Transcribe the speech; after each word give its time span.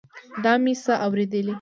دا 0.43 0.53
مې 0.63 0.73
څه 0.83 0.93
اورېدل. 1.05 1.47